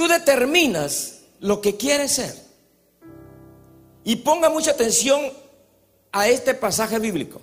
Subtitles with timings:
[0.00, 2.34] tú determinas lo que quieres ser.
[4.02, 5.30] Y ponga mucha atención
[6.10, 7.42] a este pasaje bíblico.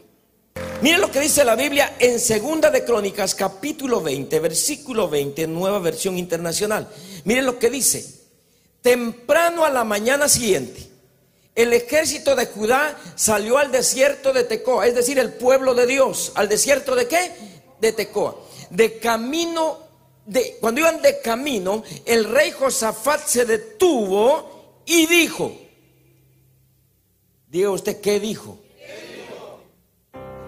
[0.81, 5.77] Miren lo que dice la Biblia en Segunda de Crónicas, capítulo 20, versículo 20, nueva
[5.77, 6.89] versión internacional.
[7.25, 8.03] Miren lo que dice.
[8.81, 10.89] Temprano a la mañana siguiente,
[11.53, 16.31] el ejército de Judá salió al desierto de Tecoa, es decir, el pueblo de Dios.
[16.33, 17.33] ¿Al desierto de qué?
[17.79, 18.35] De Tecoa.
[18.71, 19.86] De camino,
[20.59, 25.55] cuando iban de camino, el rey Josafat se detuvo y dijo,
[27.47, 28.57] diga usted, ¿qué dijo?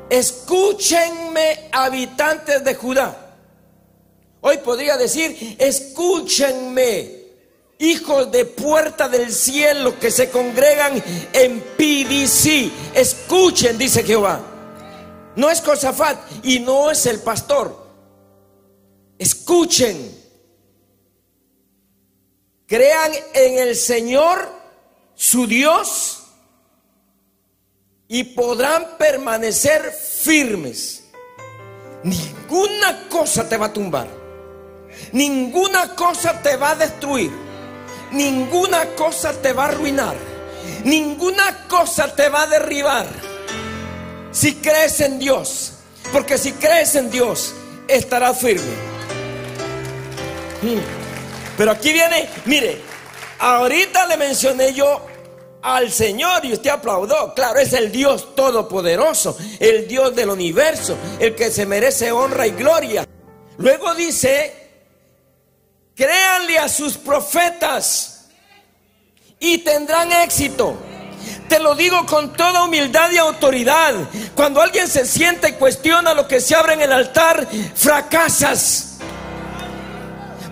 [0.10, 3.36] Escúchenme, habitantes de Judá.
[4.42, 7.20] Hoy podría decir, escúchenme,
[7.78, 11.02] hijos de puerta del cielo que se congregan
[11.34, 12.96] en PDC.
[12.96, 14.42] Escuchen, dice Jehová.
[15.36, 17.79] No es Josafat y no es el pastor.
[19.20, 20.18] Escuchen.
[22.66, 24.48] Crean en el Señor,
[25.14, 26.24] su Dios
[28.08, 31.04] y podrán permanecer firmes.
[32.04, 34.08] Ninguna cosa te va a tumbar.
[35.12, 37.32] Ninguna cosa te va a destruir.
[38.12, 40.16] Ninguna cosa te va a arruinar.
[40.84, 43.08] Ninguna cosa te va a derribar.
[44.32, 45.74] Si crees en Dios.
[46.12, 47.54] Porque si crees en Dios,
[47.88, 48.89] estarás firme.
[51.58, 52.82] Pero aquí viene, mire,
[53.40, 55.06] ahorita le mencioné yo
[55.62, 57.34] al Señor y usted aplaudó.
[57.34, 62.52] Claro, es el Dios todopoderoso, el Dios del universo, el que se merece honra y
[62.52, 63.06] gloria.
[63.58, 64.70] Luego dice,
[65.96, 68.30] créanle a sus profetas
[69.40, 70.78] y tendrán éxito.
[71.50, 73.96] Te lo digo con toda humildad y autoridad.
[74.36, 78.89] Cuando alguien se siente y cuestiona lo que se abre en el altar, fracasas.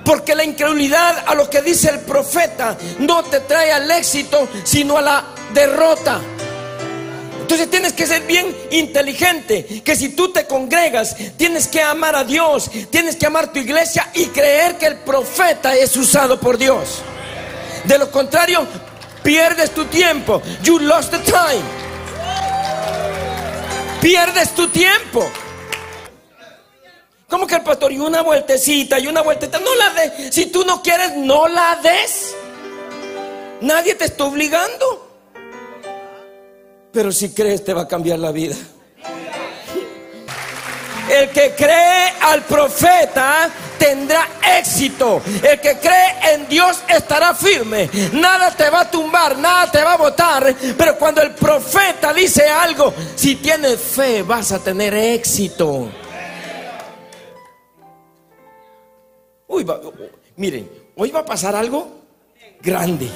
[0.07, 4.97] Porque la incredulidad a lo que dice el profeta no te trae al éxito, sino
[4.97, 6.21] a la derrota.
[7.41, 12.23] Entonces tienes que ser bien inteligente, que si tú te congregas, tienes que amar a
[12.23, 17.01] Dios, tienes que amar tu iglesia y creer que el profeta es usado por Dios.
[17.83, 18.65] De lo contrario,
[19.23, 20.41] pierdes tu tiempo.
[20.63, 21.63] You lost the time.
[23.99, 25.29] Pierdes tu tiempo.
[27.29, 27.91] ¿Cómo que el pastor?
[27.91, 29.59] Y una vueltecita, y una vueltecita.
[29.59, 30.33] No la des.
[30.33, 32.35] Si tú no quieres, no la des.
[33.61, 35.19] Nadie te está obligando.
[36.93, 38.55] Pero si crees, te va a cambiar la vida.
[41.09, 44.27] El que cree al profeta tendrá
[44.59, 45.21] éxito.
[45.43, 47.89] El que cree en Dios estará firme.
[48.13, 50.55] Nada te va a tumbar, nada te va a botar.
[50.77, 55.89] Pero cuando el profeta dice algo, si tienes fe, vas a tener éxito.
[60.35, 61.87] Miren, hoy va a pasar algo
[62.61, 63.09] grande.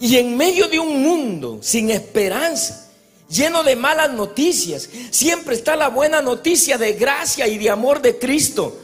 [0.00, 2.90] Y en medio de un mundo sin esperanza,
[3.28, 8.18] lleno de malas noticias, siempre está la buena noticia de gracia y de amor de
[8.18, 8.83] Cristo.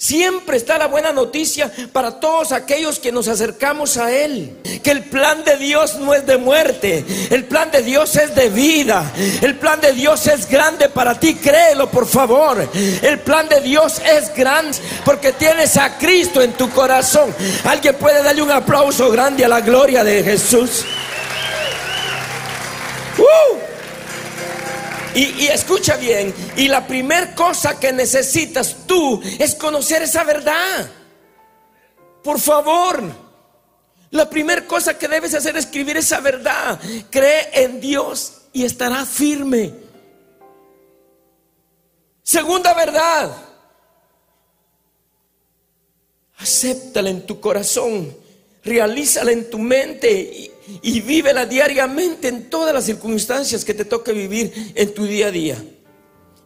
[0.00, 4.56] Siempre está la buena noticia para todos aquellos que nos acercamos a Él.
[4.82, 7.04] Que el plan de Dios no es de muerte.
[7.28, 9.12] El plan de Dios es de vida.
[9.42, 11.34] El plan de Dios es grande para ti.
[11.34, 12.66] Créelo, por favor.
[13.02, 17.34] El plan de Dios es grande porque tienes a Cristo en tu corazón.
[17.64, 20.82] Alguien puede darle un aplauso grande a la gloria de Jesús.
[23.18, 23.69] ¡Uh!
[25.14, 30.88] Y, escucha bien, y la primera cosa que necesitas tú es conocer esa verdad.
[32.22, 33.02] Por favor,
[34.10, 36.80] la primera cosa que debes hacer es escribir esa verdad.
[37.10, 39.74] Cree en Dios y estará firme.
[42.22, 43.36] Segunda verdad,
[46.38, 48.16] acéptala en tu corazón,
[48.62, 54.72] realízala en tu mente y vívela diariamente en todas las circunstancias que te toque vivir
[54.74, 55.64] en tu día a día.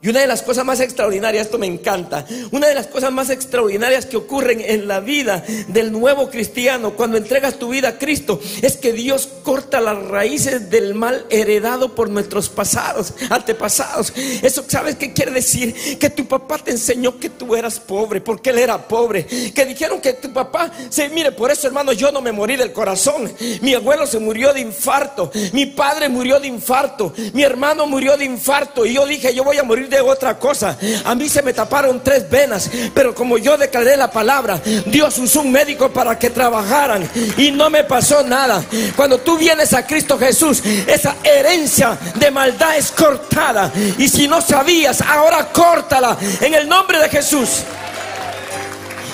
[0.04, 3.30] Y una de las cosas más extraordinarias, esto me encanta, una de las cosas más
[3.30, 8.38] extraordinarias que ocurren en la vida del nuevo cristiano cuando entregas tu vida a Cristo
[8.60, 14.12] es que Dios corta las raíces del mal heredado por nuestros pasados, antepasados.
[14.42, 15.98] Eso, ¿sabes qué quiere decir?
[15.98, 19.24] Que tu papá te enseñó que tú eras pobre, porque él era pobre.
[19.24, 22.74] Que dijeron que tu papá, se mire, por eso hermano, yo no me morí del
[22.74, 23.32] corazón.
[23.62, 28.26] Mi abuelo se murió de infarto, mi padre murió de infarto, mi hermano murió de
[28.26, 28.84] infarto.
[28.84, 30.76] Y yo dije, yo voy a morir de otra cosa.
[31.04, 35.40] A mí se me taparon tres venas, pero como yo declaré la palabra, Dios usó
[35.40, 38.64] un médico para que trabajaran y no me pasó nada.
[38.96, 43.72] Cuando tú vienes a Cristo Jesús, esa herencia de maldad es cortada.
[43.98, 47.62] Y si no sabías, ahora córtala en el nombre de Jesús.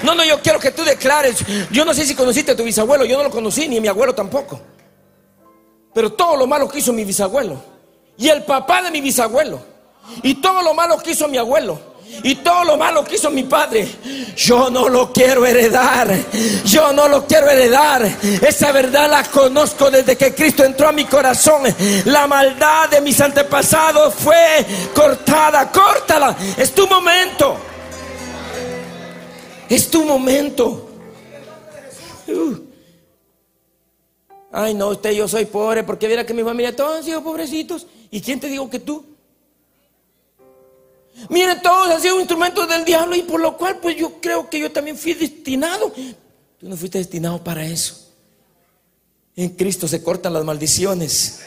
[0.02, 1.44] No, no, yo quiero que tú declares.
[1.70, 4.14] Yo no sé si conociste a tu bisabuelo, yo no lo conocí, ni mi abuelo
[4.14, 4.60] tampoco.
[5.92, 7.60] Pero todo lo malo que hizo mi bisabuelo.
[8.16, 9.69] Y el papá de mi bisabuelo.
[10.22, 11.90] Y todo lo malo que hizo mi abuelo
[12.22, 13.88] y todo lo malo que hizo mi padre,
[14.36, 16.14] yo no lo quiero heredar.
[16.64, 18.02] Yo no lo quiero heredar.
[18.46, 21.62] Esa verdad la conozco desde que Cristo entró a mi corazón.
[22.06, 25.70] La maldad de mis antepasados fue cortada.
[25.70, 26.36] Córtala.
[26.58, 27.56] Es tu momento.
[29.68, 30.90] Es tu momento.
[32.26, 32.54] Uh.
[34.52, 37.86] Ay, no, usted, yo soy pobre porque viera que mi familia todos han sido pobrecitos.
[38.10, 39.09] ¿Y quién te dijo que tú?
[41.28, 44.58] Miren, todos han sido instrumentos del diablo y por lo cual pues yo creo que
[44.58, 45.92] yo también fui destinado.
[45.92, 48.08] Tú no fuiste destinado para eso.
[49.36, 51.40] En Cristo se cortan las maldiciones.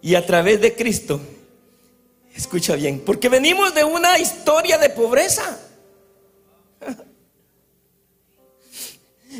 [0.00, 1.20] Y a través de Cristo,
[2.34, 5.58] escucha bien, porque venimos de una historia de pobreza.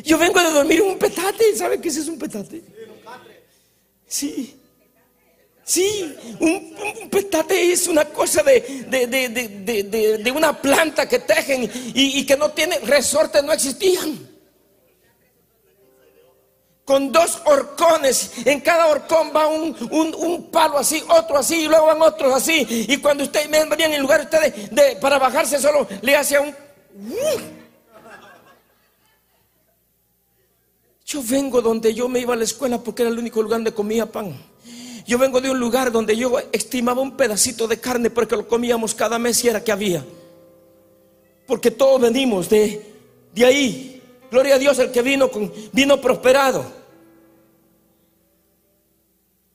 [0.03, 2.63] Yo vengo de dormir en un petate, ¿sabe qué es un petate?
[4.07, 4.59] Sí.
[5.65, 12.51] Sí, un, petate es una cosa de, de, una planta que tejen y, que no
[12.51, 14.29] tiene resortes, no existían.
[16.83, 22.01] Con dos horcones, en cada horcón va un, palo así, otro así, y luego van
[22.01, 22.67] otros así.
[22.89, 26.53] Y cuando ustedes venían en lugar ustedes de, para bajarse solo, le hacía un...
[31.05, 33.73] Yo vengo donde yo me iba a la escuela porque era el único lugar donde
[33.73, 34.52] comía pan.
[35.05, 38.95] Yo vengo de un lugar donde yo estimaba un pedacito de carne porque lo comíamos
[38.95, 40.05] cada mes y era que había.
[41.45, 42.93] Porque todos venimos de,
[43.33, 44.01] de ahí.
[44.31, 46.65] Gloria a Dios, el que vino, con, vino prosperado.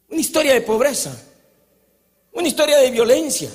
[0.08, 1.16] Una historia de pobreza.
[2.32, 3.50] Una historia de violencia.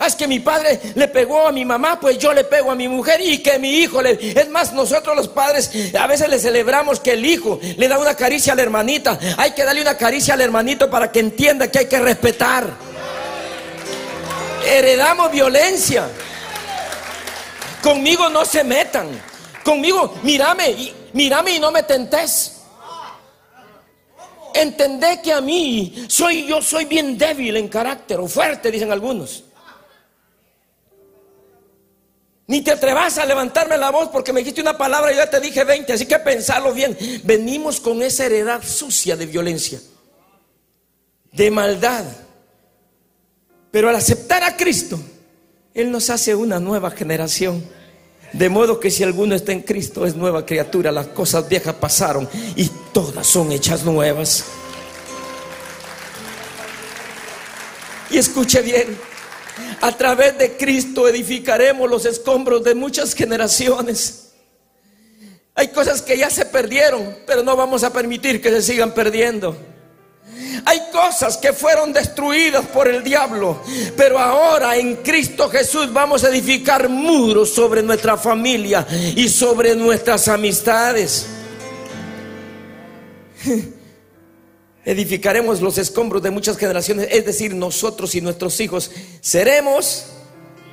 [0.00, 2.76] Ah, es que mi padre le pegó a mi mamá, pues yo le pego a
[2.76, 4.12] mi mujer y que mi hijo le...
[4.12, 8.14] Es más, nosotros los padres a veces le celebramos que el hijo le da una
[8.14, 9.18] caricia a la hermanita.
[9.36, 12.68] Hay que darle una caricia al hermanito para que entienda que hay que respetar.
[14.64, 16.08] Heredamos violencia.
[17.82, 19.08] Conmigo no se metan.
[19.64, 22.60] Conmigo, mírame, y, mírame y no me tentes.
[24.54, 29.42] Entendé que a mí soy yo soy bien débil en carácter o fuerte, dicen algunos.
[32.48, 35.38] Ni te atrevas a levantarme la voz porque me dijiste una palabra y ya te
[35.38, 36.96] dije 20, así que pensarlo bien.
[37.22, 39.78] Venimos con esa heredad sucia de violencia,
[41.30, 42.06] de maldad.
[43.70, 44.98] Pero al aceptar a Cristo,
[45.74, 47.62] Él nos hace una nueva generación.
[48.32, 52.26] De modo que si alguno está en Cristo es nueva criatura, las cosas viejas pasaron
[52.56, 54.44] y todas son hechas nuevas.
[58.08, 58.98] Y escuche bien,
[59.80, 64.32] a través de Cristo edificaremos los escombros de muchas generaciones.
[65.54, 69.56] Hay cosas que ya se perdieron, pero no vamos a permitir que se sigan perdiendo.
[70.64, 73.62] Hay cosas que fueron destruidas por el diablo,
[73.96, 80.28] pero ahora en Cristo Jesús vamos a edificar muros sobre nuestra familia y sobre nuestras
[80.28, 81.26] amistades.
[84.88, 88.90] Edificaremos los escombros de muchas generaciones, es decir, nosotros y nuestros hijos
[89.20, 90.06] seremos.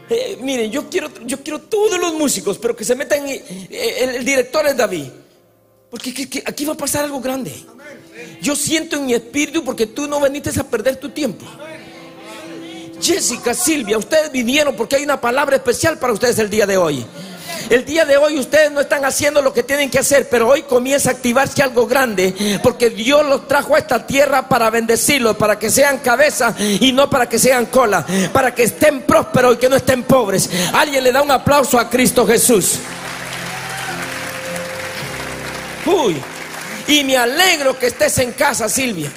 [0.09, 3.27] Eh, miren, yo quiero, yo quiero todos los músicos, pero que se metan.
[3.27, 5.07] Eh, el, director es David,
[5.89, 7.51] porque aquí va a pasar algo grande.
[8.41, 11.45] Yo siento en mi espíritu porque tú no veniste a perder tu tiempo.
[13.01, 17.05] Jessica, Silvia, ustedes vinieron porque hay una palabra especial para ustedes el día de hoy.
[17.69, 20.63] El día de hoy ustedes no están haciendo lo que tienen que hacer, pero hoy
[20.63, 25.57] comienza a activarse algo grande, porque Dios los trajo a esta tierra para bendecirlos, para
[25.57, 29.69] que sean cabeza y no para que sean cola, para que estén prósperos y que
[29.69, 30.49] no estén pobres.
[30.73, 32.75] Alguien le da un aplauso a Cristo Jesús.
[35.85, 36.21] Uy,
[36.87, 39.11] y me alegro que estés en casa, Silvia.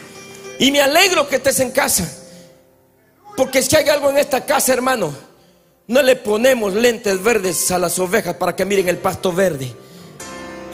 [0.58, 2.10] Y me alegro que estés en casa.
[3.36, 5.27] Porque si hay algo en esta casa, hermano,
[5.88, 9.72] no le ponemos lentes verdes a las ovejas para que miren el pasto verde.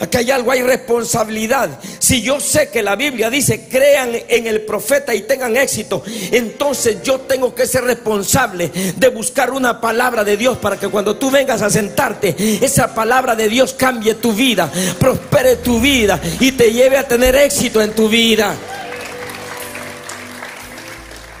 [0.01, 1.79] Aquí hay algo, hay responsabilidad.
[1.99, 7.01] Si yo sé que la Biblia dice, crean en el profeta y tengan éxito, entonces
[7.01, 11.31] yo tengo que ser responsable de buscar una palabra de Dios para que cuando tú
[11.31, 14.69] vengas a sentarte, esa palabra de Dios cambie tu vida,
[14.99, 18.53] prospere tu vida y te lleve a tener éxito en tu vida.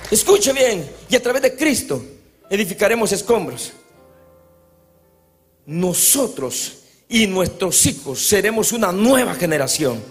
[0.09, 2.14] Escuche bien, y a través de Cristo
[2.49, 3.73] edificaremos escombros.
[5.65, 10.01] Nosotros y nuestros hijos seremos una nueva generación.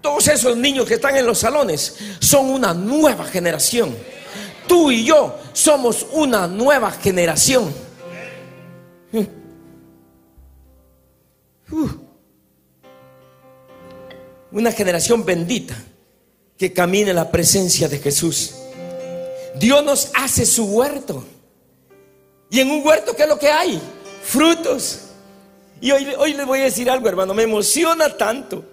[0.00, 3.96] Todos esos niños que están en los salones son una nueva generación.
[4.68, 7.72] Tú y yo somos una nueva generación.
[9.12, 9.24] Uh.
[14.52, 15.76] Una generación bendita
[16.56, 18.54] que camine en la presencia de Jesús.
[19.58, 21.24] Dios nos hace su huerto.
[22.50, 23.80] Y en un huerto, ¿qué es lo que hay?
[24.22, 25.00] Frutos.
[25.80, 28.64] Y hoy, hoy les voy a decir algo, hermano, me emociona tanto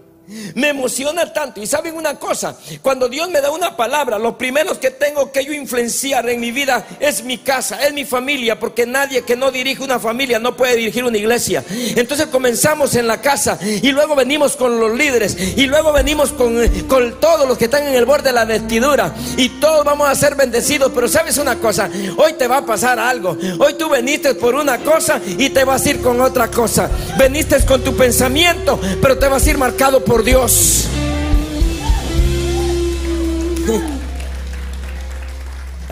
[0.55, 1.61] me emociona tanto.
[1.61, 5.43] Y saben una cosa, cuando Dios me da una palabra, lo primero que tengo que
[5.43, 9.51] yo influenciar en mi vida es mi casa, es mi familia, porque nadie que no
[9.51, 11.63] dirige una familia no puede dirigir una iglesia.
[11.95, 16.55] Entonces comenzamos en la casa y luego venimos con los líderes y luego venimos con,
[16.87, 20.15] con todos los que están en el borde de la vestidura y todos vamos a
[20.15, 20.91] ser bendecidos.
[20.93, 23.37] Pero sabes una cosa, hoy te va a pasar algo.
[23.59, 26.89] Hoy tú veniste por una cosa y te vas a ir con otra cosa.
[27.17, 30.87] Veniste con tu pensamiento, pero te vas a ir marcado por por Dios.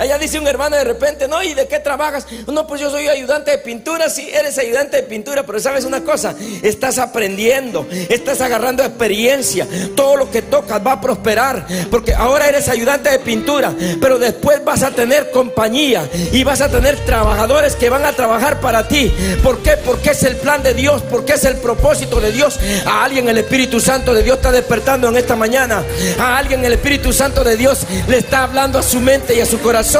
[0.01, 2.25] Allá dice un hermano de repente, no, ¿y de qué trabajas?
[2.47, 6.01] No, pues yo soy ayudante de pintura, sí, eres ayudante de pintura, pero sabes una
[6.03, 12.47] cosa, estás aprendiendo, estás agarrando experiencia, todo lo que tocas va a prosperar, porque ahora
[12.47, 17.75] eres ayudante de pintura, pero después vas a tener compañía y vas a tener trabajadores
[17.75, 19.13] que van a trabajar para ti.
[19.43, 19.77] ¿Por qué?
[19.77, 22.59] Porque es el plan de Dios, porque es el propósito de Dios.
[22.87, 25.83] A alguien el Espíritu Santo de Dios está despertando en esta mañana,
[26.17, 29.45] a alguien el Espíritu Santo de Dios le está hablando a su mente y a
[29.45, 29.90] su corazón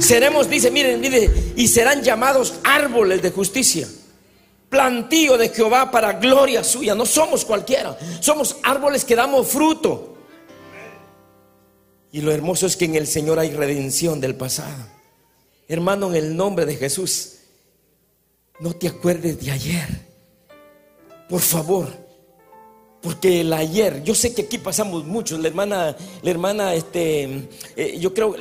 [0.00, 3.86] Seremos, dice, miren, miren, y serán llamados árboles de justicia.
[4.68, 6.96] Plantío de Jehová para gloria suya.
[6.96, 10.16] No somos cualquiera, somos árboles que damos fruto.
[12.10, 14.88] Y lo hermoso es que en el Señor hay redención del pasado.
[15.68, 17.34] Hermano, en el nombre de Jesús,
[18.58, 19.88] no te acuerdes de ayer.
[21.28, 21.88] Por favor,
[23.00, 27.96] porque el ayer, yo sé que aquí pasamos muchos, la hermana, la hermana, este, eh,
[27.98, 28.36] yo creo,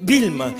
[0.00, 0.54] Vilma,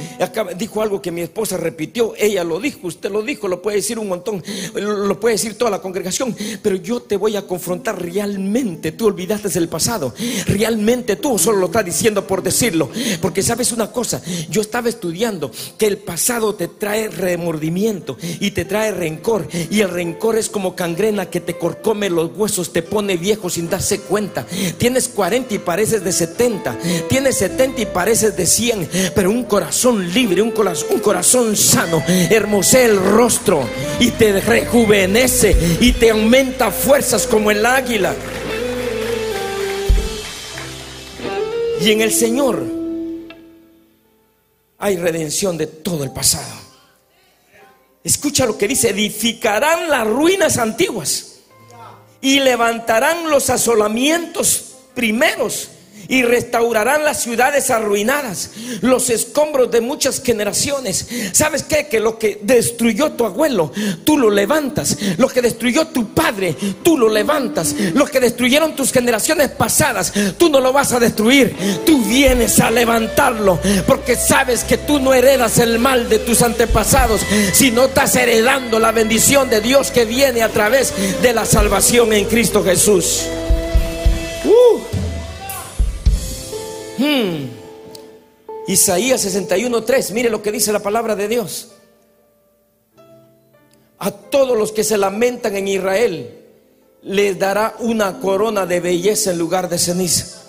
[0.57, 4.01] dijo algo que mi esposa repitió, ella lo dijo, usted lo dijo, lo puede decir
[4.01, 4.43] un montón,
[4.75, 9.57] lo puede decir toda la congregación, pero yo te voy a confrontar realmente, tú olvidaste
[9.59, 10.13] el pasado,
[10.47, 12.91] realmente tú solo lo estás diciendo por decirlo,
[13.21, 18.65] porque sabes una cosa, yo estaba estudiando que el pasado te trae remordimiento y te
[18.65, 23.04] trae rencor, y el rencor es como cangrena que te corcome los huesos, te pone
[23.17, 24.47] viejo sin darse cuenta.
[24.79, 26.79] Tienes 40 y pareces de 70.
[27.09, 28.89] Tienes 70 y pareces de 100.
[29.15, 33.69] Pero un corazón libre, un corazón, un corazón sano, hermosea el rostro
[34.01, 38.15] y te rejuvenece y te aumenta fuerzas como el águila.
[41.81, 42.65] Y en el Señor
[44.79, 46.65] hay redención de todo el pasado.
[48.03, 51.34] Escucha lo que dice, edificarán las ruinas antiguas
[52.25, 55.69] y levantarán los asolamientos primeros
[56.09, 61.07] y restaurarán las ciudades arruinadas, los escombros de muchas generaciones.
[61.33, 61.89] ¿Sabes qué?
[61.89, 63.73] Que lo que destruyó tu abuelo,
[64.05, 64.97] tú lo levantas.
[65.19, 67.75] Lo que destruyó tu padre, tú lo levantas.
[67.95, 71.55] Lo que destruyeron tus generaciones pasadas, tú no lo vas a destruir.
[71.85, 77.21] Tú vienes a levantarlo porque sabes que tú no heredas el mal de tus antepasados,
[77.53, 80.93] sino estás heredando la bendición de Dios que viene a través
[81.23, 83.23] de la salvación en Cristo Jesús.
[84.45, 84.94] Uh.
[86.99, 87.49] Hmm.
[88.67, 91.73] Isaías 61:3, mire lo que dice la palabra de Dios.
[93.99, 96.41] A todos los que se lamentan en Israel
[97.03, 100.43] les dará una corona de belleza en lugar de ceniza.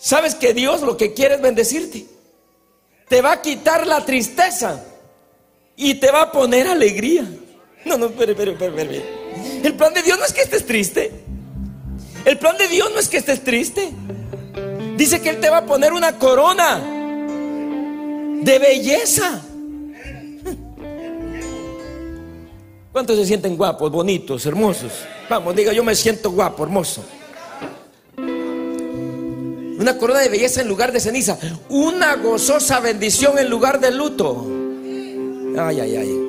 [0.00, 2.06] ¿Sabes que Dios lo que quiere es bendecirte?
[3.08, 4.84] Te va a quitar la tristeza
[5.76, 7.26] y te va a poner alegría.
[7.84, 9.02] No, no, espere, espere, espere,
[9.62, 11.10] El plan de Dios no es que estés triste.
[12.24, 13.92] El plan de Dios no es que estés triste.
[14.96, 16.78] Dice que Él te va a poner una corona
[18.42, 19.42] de belleza.
[22.92, 24.92] ¿Cuántos se sienten guapos, bonitos, hermosos?
[25.28, 27.04] Vamos, diga, yo me siento guapo, hermoso.
[28.16, 31.36] Una corona de belleza en lugar de ceniza.
[31.68, 34.46] Una gozosa bendición en lugar de luto.
[35.58, 36.24] Ay, ay, ay.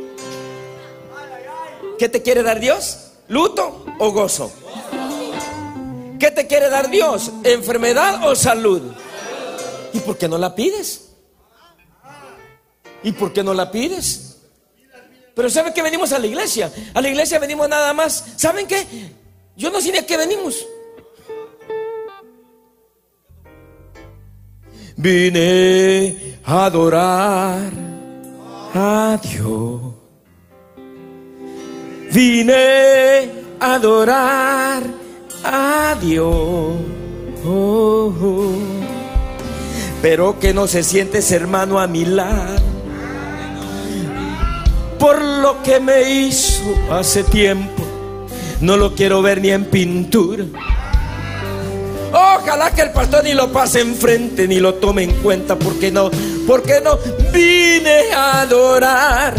[1.99, 3.11] ¿Qué te quiere dar Dios?
[3.27, 4.51] ¿Luto o gozo?
[6.19, 7.31] ¿Qué te quiere dar Dios?
[7.43, 8.81] ¿Enfermedad o salud?
[9.93, 11.09] ¿Y por qué no la pides?
[13.03, 14.37] ¿Y por qué no la pides?
[15.35, 16.71] Pero ¿saben que venimos a la iglesia?
[16.93, 18.25] A la iglesia venimos nada más.
[18.37, 18.85] ¿Saben qué?
[19.57, 20.65] Yo no sé ni a qué venimos.
[24.97, 27.71] Vine a adorar
[28.73, 29.81] a Dios.
[32.11, 33.29] Vine
[33.59, 35.04] a adorar
[35.45, 36.73] adiós.
[40.01, 42.75] Pero que no se sientes hermano a mi lado.
[45.05, 47.83] por lo que me hizo hace tiempo.
[48.59, 50.45] No lo quiero ver ni en pintura.
[52.11, 56.09] Ojalá que el pastor ni lo pase enfrente ni lo tome en cuenta, porque no,
[56.47, 56.97] porque no
[57.31, 59.35] vine a adorar.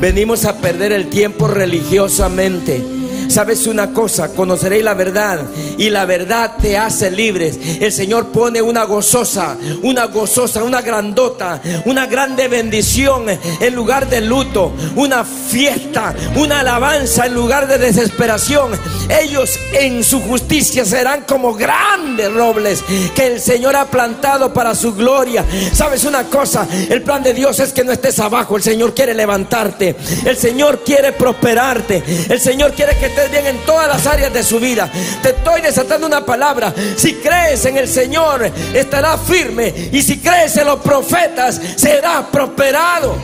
[0.00, 2.97] Venimos a perder el tiempo religiosamente
[3.28, 5.40] Sabes una cosa, conoceréis la verdad
[5.76, 7.58] y la verdad te hace libres.
[7.80, 14.22] El Señor pone una gozosa, una gozosa, una grandota, una grande bendición en lugar de
[14.22, 18.72] luto, una fiesta, una alabanza en lugar de desesperación.
[19.08, 22.82] Ellos en su justicia serán como grandes robles
[23.14, 25.44] que el Señor ha plantado para su gloria.
[25.72, 29.14] Sabes una cosa, el plan de Dios es que no estés abajo, el Señor quiere
[29.14, 34.42] levantarte, el Señor quiere prosperarte, el Señor quiere que bien en todas las áreas de
[34.42, 34.90] su vida.
[35.22, 36.72] Te estoy desatando una palabra.
[36.96, 39.74] Si crees en el Señor, estará firme.
[39.92, 43.16] Y si crees en los profetas, será prosperado.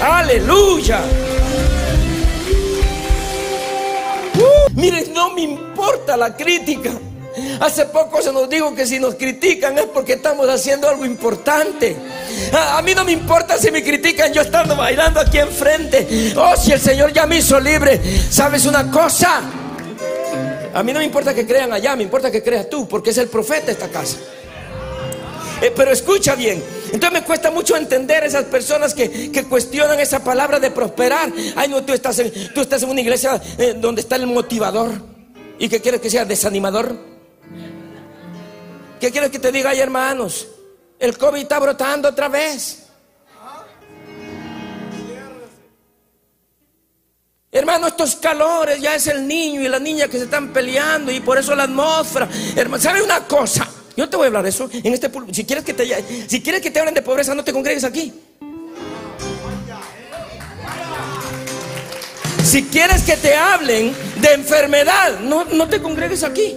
[0.00, 1.00] Aleluya.
[4.34, 6.90] Uh, miren, no me importa la crítica.
[7.60, 11.96] Hace poco se nos dijo que si nos critican es porque estamos haciendo algo importante.
[12.52, 16.34] A, mí no me importa si me critican yo estando bailando aquí enfrente.
[16.36, 18.00] Oh, si el Señor ya me hizo libre.
[18.30, 19.40] ¿Sabes una cosa?
[20.74, 23.18] A mí no me importa que crean allá, me importa que creas tú, porque es
[23.18, 24.16] el profeta de esta casa.
[25.60, 26.62] Eh, pero escucha bien.
[26.86, 31.32] Entonces me cuesta mucho entender esas personas que, cuestionan esa palabra de prosperar.
[31.54, 34.90] Ay, no, tú estás en, tú estás en una iglesia eh, donde está el motivador.
[35.58, 36.96] ¿Y que quieres que sea desanimador?
[39.00, 40.48] ¿Qué quieres que te diga ahí, hermanos?
[41.02, 42.84] El COVID está brotando otra vez.
[47.50, 51.18] Hermano, estos calores ya es el niño y la niña que se están peleando y
[51.18, 52.28] por eso la atmósfera.
[52.54, 53.68] Hermano, ¿sabe una cosa?
[53.96, 56.62] Yo te voy a hablar de eso en este si quieres que te si quieres
[56.62, 58.14] que te hablen de pobreza, no te congregues aquí.
[62.44, 66.56] Si quieres que te hablen de enfermedad, no, no te congregues aquí.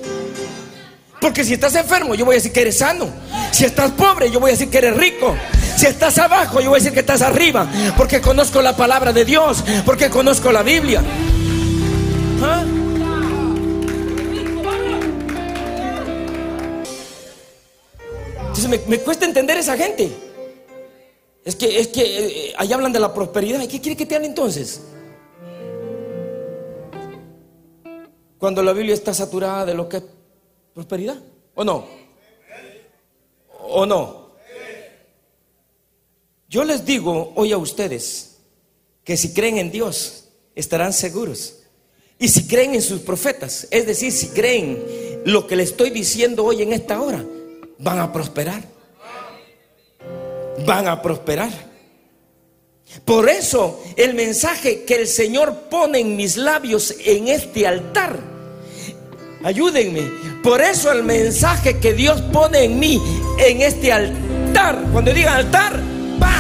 [1.20, 3.25] Porque si estás enfermo, yo voy a decir que eres sano.
[3.56, 5.34] Si estás pobre, yo voy a decir que eres rico.
[5.78, 7.66] Si estás abajo, yo voy a decir que estás arriba.
[7.96, 9.64] Porque conozco la palabra de Dios.
[9.86, 11.02] Porque conozco la Biblia.
[12.44, 12.66] ¿Ah?
[18.40, 20.12] Entonces me, cuesta entender esa gente.
[21.46, 23.62] Es que, es que eh, ahí hablan de la prosperidad.
[23.62, 24.82] ¿Y qué quiere que te hable entonces?
[28.38, 30.02] Cuando la Biblia está saturada de lo que
[30.74, 31.16] prosperidad.
[31.54, 32.05] ¿O no?
[33.70, 34.26] ¿O no?
[36.48, 38.38] Yo les digo hoy a ustedes
[39.04, 40.26] que si creen en Dios,
[40.56, 41.58] estarán seguros.
[42.18, 44.84] Y si creen en sus profetas, es decir, si creen
[45.26, 47.26] lo que le estoy diciendo hoy en esta hora,
[47.78, 48.64] van a prosperar.
[50.66, 51.52] Van a prosperar.
[53.04, 58.20] Por eso el mensaje que el Señor pone en mis labios en este altar,
[59.46, 60.02] ayúdenme,
[60.42, 63.00] por eso el mensaje que Dios pone en mí,
[63.38, 65.80] en este altar, cuando diga altar,
[66.22, 66.34] va.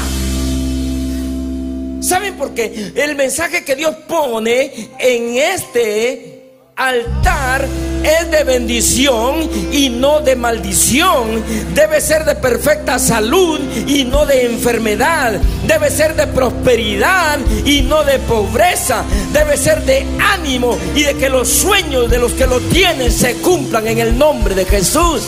[2.01, 2.91] ¿Saben por qué?
[2.95, 6.34] El mensaje que Dios pone en este
[6.75, 7.65] altar
[8.03, 11.43] es de bendición y no de maldición.
[11.73, 15.39] Debe ser de perfecta salud y no de enfermedad.
[15.65, 19.03] Debe ser de prosperidad y no de pobreza.
[19.31, 23.35] Debe ser de ánimo y de que los sueños de los que lo tienen se
[23.35, 25.23] cumplan en el nombre de Jesús.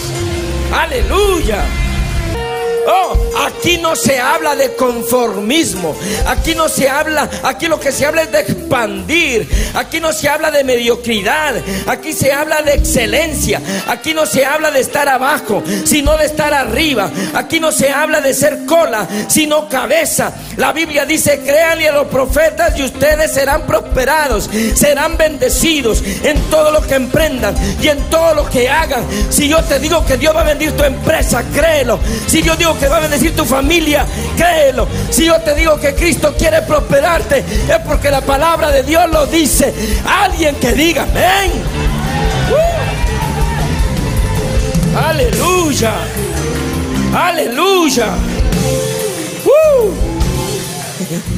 [0.72, 1.87] Aleluya.
[2.90, 5.94] Oh, aquí no se habla de conformismo.
[6.26, 9.50] Aquí no se habla, aquí lo que se habla es de expandir.
[9.74, 11.56] Aquí no se habla de mediocridad.
[11.86, 13.62] Aquí se habla de excelencia.
[13.88, 17.12] Aquí no se habla de estar abajo, sino de estar arriba.
[17.34, 20.34] Aquí no se habla de ser cola, sino cabeza.
[20.56, 26.72] La Biblia dice, créanle a los profetas y ustedes serán prosperados, serán bendecidos en todo
[26.72, 29.06] lo que emprendan y en todo lo que hagan.
[29.30, 32.00] Si yo te digo que Dios va a bendir tu empresa, créelo.
[32.28, 34.88] Si yo digo que va a bendecir tu familia, créelo.
[35.10, 39.26] Si yo te digo que Cristo quiere prosperarte, es porque la palabra de Dios lo
[39.26, 39.74] dice.
[40.06, 41.52] Alguien que diga, ven.
[42.52, 42.78] Uh.
[44.98, 45.94] Aleluya.
[47.14, 48.08] Aleluya.
[49.46, 49.92] Uh.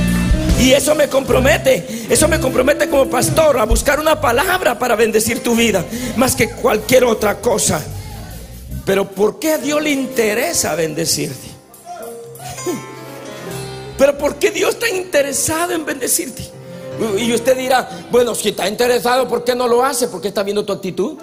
[0.59, 5.41] Y eso me compromete, eso me compromete como pastor a buscar una palabra para bendecir
[5.41, 5.85] tu vida,
[6.17, 7.81] más que cualquier otra cosa.
[8.89, 11.47] Pero ¿por qué a Dios le interesa bendecirte?
[13.99, 16.49] Pero ¿por qué Dios está interesado en bendecirte?
[17.19, 20.07] Y usted dirá, bueno, si está interesado, ¿por qué no lo hace?
[20.07, 21.19] Porque está viendo tu actitud.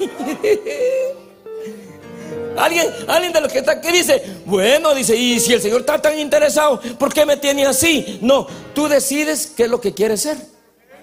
[2.56, 6.02] Alguien, alguien de los que está aquí dice, bueno, dice, y si el Señor está
[6.02, 8.18] tan interesado, ¿por qué me tiene así?
[8.20, 10.36] No, tú decides qué es lo que quieres ser.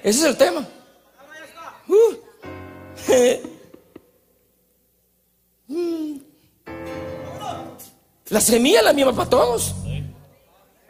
[0.04, 0.68] Ese es el tema.
[1.88, 2.16] Uh.
[8.30, 9.76] La semilla es la misma para todos.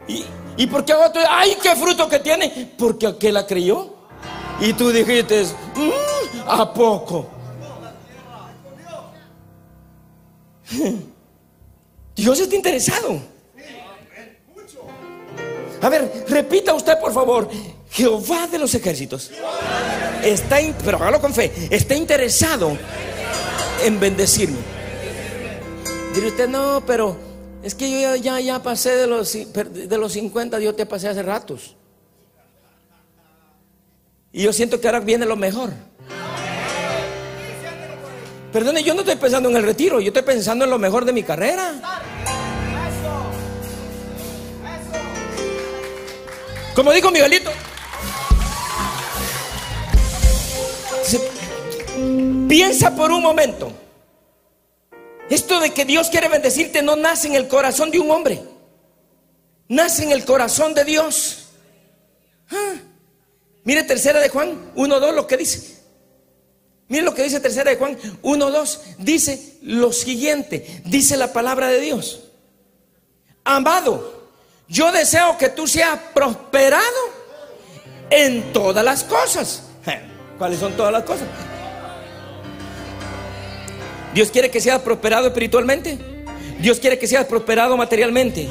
[0.08, 0.24] ¿Y,
[0.58, 1.22] y por qué otro?
[1.30, 2.72] ¡Ay, qué fruto que tiene!
[2.78, 3.94] Porque aquel la creyó.
[4.60, 7.28] Y tú dijiste, mm, ¿a poco?
[12.16, 13.20] Dios está interesado.
[15.82, 17.50] A ver, repita usted por favor,
[17.92, 19.30] Jehová de los ejércitos
[20.24, 22.78] está, pero hágalo con fe, está interesado
[23.84, 24.58] en bendecirme.
[26.14, 27.18] Dice usted, no, pero
[27.64, 31.24] es que yo ya, ya, pasé de los, de los 50, yo te pasé hace
[31.24, 31.76] ratos.
[34.32, 35.72] Y yo siento que ahora viene lo mejor.
[38.52, 41.12] Perdone, yo no estoy pensando en el retiro, yo estoy pensando en lo mejor de
[41.12, 41.74] mi carrera.
[46.74, 47.52] Como dijo Miguelito.
[52.48, 53.72] Piensa por un momento.
[55.30, 58.42] Esto de que Dios quiere bendecirte no nace en el corazón de un hombre.
[59.68, 61.48] Nace en el corazón de Dios.
[62.52, 62.76] Ah.
[63.64, 65.76] Mire tercera de Juan 1.2 lo que dice.
[66.88, 68.80] Miren lo que dice tercera de Juan 1.2.
[69.00, 70.84] Dice lo siguiente.
[70.86, 72.22] Dice la palabra de Dios.
[73.44, 74.30] Amado,
[74.68, 76.84] yo deseo que tú seas prosperado
[78.12, 79.64] en todas las cosas.
[80.38, 81.28] ¿Cuáles son todas las cosas?
[84.16, 85.98] Dios quiere que seas prosperado espiritualmente.
[86.62, 88.48] Dios quiere que seas prosperado materialmente.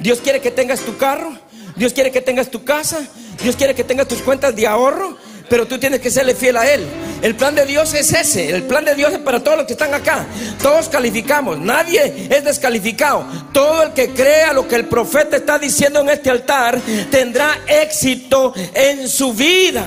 [0.00, 1.38] Dios quiere que tengas tu carro.
[1.76, 2.98] Dios quiere que tengas tu casa.
[3.40, 5.16] Dios quiere que tengas tus cuentas de ahorro.
[5.48, 6.84] Pero tú tienes que serle fiel a Él.
[7.22, 8.50] El plan de Dios es ese.
[8.50, 10.26] El plan de Dios es para todos los que están acá.
[10.60, 11.60] Todos calificamos.
[11.60, 13.24] Nadie es descalificado.
[13.52, 16.80] Todo el que crea lo que el profeta está diciendo en este altar
[17.12, 19.84] tendrá éxito en su vida.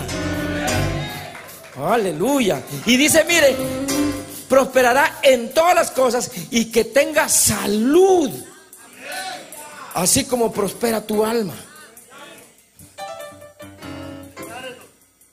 [1.85, 2.61] Aleluya.
[2.85, 3.55] Y dice, mire,
[4.47, 8.31] prosperará en todas las cosas y que tenga salud.
[9.93, 11.55] Así como prospera tu alma.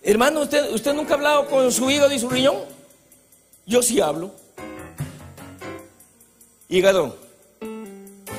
[0.02, 2.56] Hermano, ¿usted, ¿usted nunca ha hablado con su hígado y su riñón?
[3.66, 4.32] Yo sí hablo.
[6.68, 7.16] Hígado,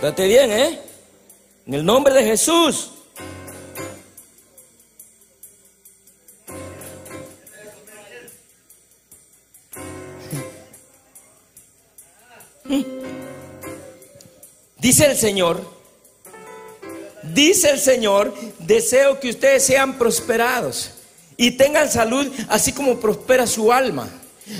[0.02, 0.80] date bien, ¿eh?
[1.66, 2.92] En el nombre de Jesús.
[14.86, 15.68] Dice el Señor,
[17.34, 20.92] dice el Señor, deseo que ustedes sean prosperados
[21.38, 24.08] y tengan salud así como prospera su alma.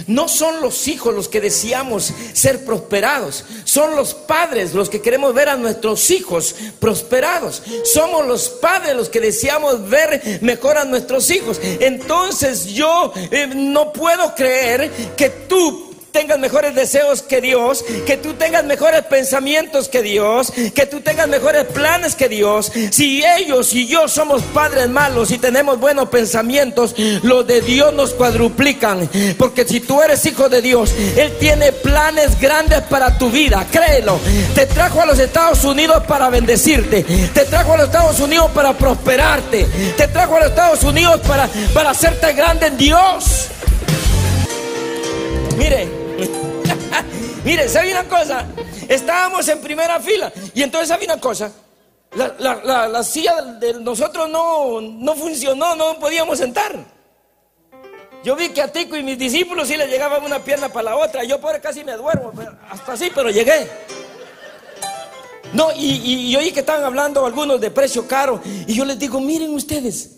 [0.08, 5.32] No son los hijos los que deseamos ser prosperados, son los padres los que queremos
[5.36, 7.62] ver a nuestros hijos prosperados.
[7.84, 11.62] Somos los padres los que deseamos ver mejor a nuestros hijos.
[11.62, 15.85] Entonces yo eh, no puedo creer que tú
[16.16, 21.28] tengas mejores deseos que Dios, que tú tengas mejores pensamientos que Dios, que tú tengas
[21.28, 22.72] mejores planes que Dios.
[22.92, 28.14] Si ellos y yo somos padres malos y tenemos buenos pensamientos, los de Dios nos
[28.14, 29.10] cuadruplican.
[29.38, 34.18] Porque si tú eres hijo de Dios, Él tiene planes grandes para tu vida, créelo.
[34.54, 38.72] Te trajo a los Estados Unidos para bendecirte, te trajo a los Estados Unidos para
[38.72, 39.66] prosperarte,
[39.98, 43.50] te trajo a los Estados Unidos para, para hacerte grande en Dios.
[45.58, 46.05] Mire,
[47.46, 48.44] Mire, ¿sabe una cosa?
[48.90, 51.52] Estábamos en primera fila y entonces ¿sabe una cosa?
[52.40, 56.76] La, silla de nosotros no, no funcionó, no podíamos sentar.
[58.24, 60.96] Yo vi que a Tico y mis discípulos sí le llegaba una pierna para la
[60.96, 61.24] otra.
[61.24, 62.34] Yo por casi me duermo,
[62.68, 63.70] hasta así, pero llegué.
[65.54, 68.42] No, y, y, oí que estaban hablando algunos de precio caro.
[68.66, 70.18] Y yo les digo, miren ustedes,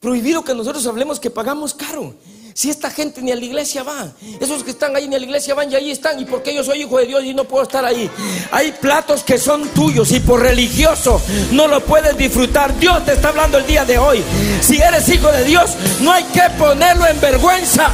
[0.00, 2.14] prohibido que nosotros hablemos que pagamos caro.
[2.58, 4.08] Si esta gente ni a la iglesia va,
[4.40, 6.64] esos que están ahí ni a la iglesia van y ahí están, y porque yo
[6.64, 8.10] soy hijo de Dios y no puedo estar ahí.
[8.50, 12.76] Hay platos que son tuyos y por religioso no lo puedes disfrutar.
[12.76, 14.24] Dios te está hablando el día de hoy.
[14.60, 17.92] Si eres hijo de Dios, no hay que ponerlo en vergüenza.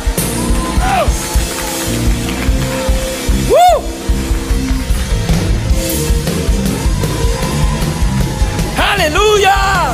[8.79, 9.93] Aleluya.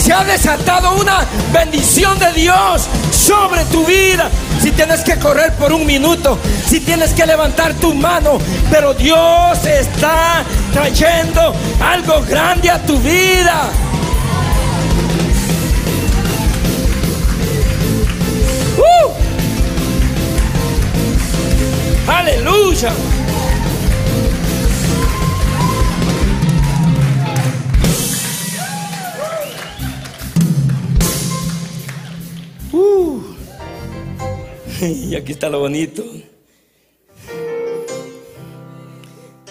[0.00, 4.30] Se ha desatado una bendición de Dios sobre tu vida.
[4.60, 8.38] Si tienes que correr por un minuto, si tienes que levantar tu mano,
[8.70, 13.70] pero Dios está trayendo algo grande a tu vida.
[18.78, 19.12] ¡Uh!
[22.10, 22.92] Aleluya.
[35.10, 36.04] Y aquí está lo bonito.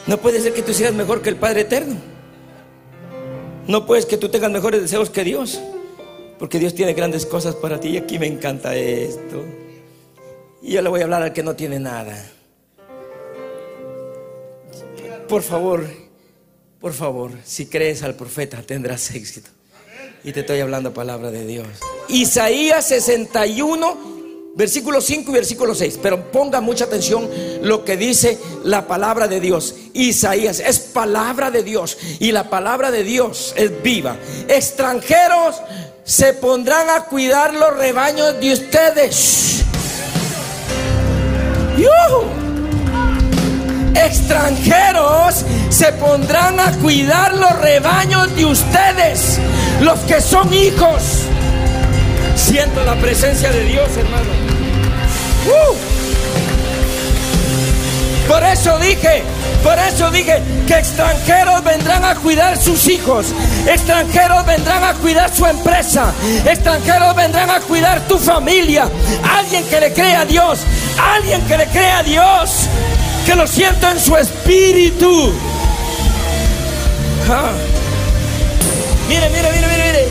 [0.06, 1.96] No puede ser que tú seas mejor que el Padre Eterno.
[3.68, 5.62] No puedes que tú tengas mejores deseos que Dios.
[6.38, 9.46] Porque Dios tiene grandes cosas para ti y aquí me encanta esto.
[10.62, 12.32] Y yo le voy a hablar al que no tiene nada.
[15.30, 15.86] Por favor,
[16.80, 19.50] por favor, si crees al profeta tendrás éxito.
[20.26, 21.68] Y te estoy hablando palabra de Dios.
[22.10, 24.23] Isaías 61
[24.56, 26.00] versículo 5 y versículo 6.
[26.02, 27.30] Pero ponga mucha atención
[27.62, 29.76] lo que dice la palabra de Dios.
[29.94, 34.18] Isaías es palabra de Dios y la palabra de Dios es viva.
[34.48, 35.56] Extranjeros
[36.04, 39.64] se pondrán a cuidar los rebaños de ustedes.
[43.96, 49.40] Extranjeros se pondrán a cuidar los rebaños de ustedes,
[49.82, 51.23] los que son hijos.
[52.36, 54.32] Siento la presencia de Dios, hermano.
[58.28, 59.24] Por eso dije,
[59.64, 63.28] por eso dije que extranjeros vendrán a cuidar sus hijos,
[63.68, 66.14] extranjeros vendrán a cuidar su empresa,
[66.46, 68.90] extranjeros vendrán a cuidar tu familia.
[69.38, 70.62] Alguien que le crea a Dios,
[70.98, 72.52] alguien que le crea a Dios,
[73.26, 75.34] que lo sienta en su espíritu.
[77.30, 77.52] Ah.
[79.08, 80.08] Mire, mire, mire, mire, mire.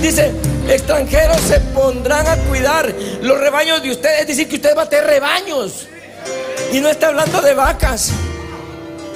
[0.00, 0.32] Dice,
[0.68, 4.20] extranjeros se pondrán a cuidar los rebaños de ustedes.
[4.22, 5.86] Es decir, que usted va a tener rebaños.
[6.72, 8.10] Y no está hablando de vacas.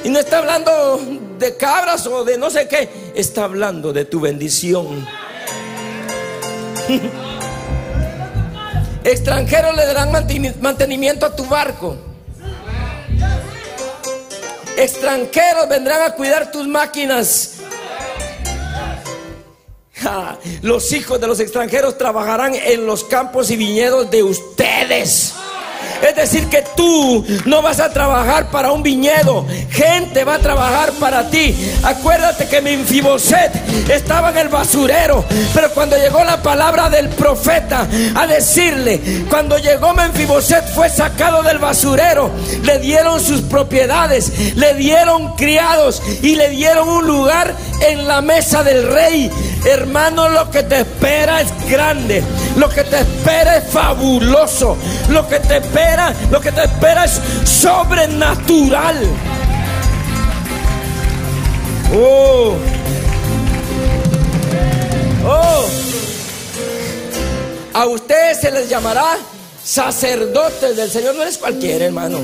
[0.05, 1.01] Y no está hablando
[1.39, 2.89] de cabras o de no sé qué.
[3.15, 5.07] Está hablando de tu bendición.
[9.05, 10.13] Extranjeros le darán
[10.61, 11.97] mantenimiento a tu barco.
[14.77, 17.58] Extranjeros vendrán a cuidar tus máquinas
[20.63, 25.35] los hijos de los extranjeros trabajarán en los campos y viñedos de ustedes.
[26.03, 30.93] Es decir, que tú no vas a trabajar para un viñedo, gente va a trabajar
[30.93, 31.55] para ti.
[31.83, 33.53] Acuérdate que Menfiboset
[33.91, 39.93] estaba en el basurero, pero cuando llegó la palabra del profeta a decirle, cuando llegó
[39.93, 42.31] Menfiboset fue sacado del basurero,
[42.63, 47.55] le dieron sus propiedades, le dieron criados y le dieron un lugar
[47.89, 49.31] en la mesa del rey.
[49.65, 52.23] Hermano, lo que te espera es grande,
[52.57, 54.77] lo que te espera es fabuloso,
[55.11, 58.97] lo que te espera lo que te espera es sobrenatural.
[61.95, 62.57] Oh.
[65.27, 65.65] Oh.
[67.75, 69.17] A ustedes se les llamará
[69.63, 71.15] sacerdotes del Señor.
[71.15, 72.19] No es cualquier hermano.